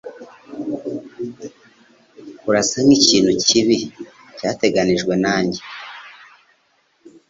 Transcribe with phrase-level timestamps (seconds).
[2.49, 3.77] Urasa nkikintu kibi,
[4.37, 5.61] cyateganijwe nanjye